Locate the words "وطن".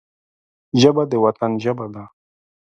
1.23-1.51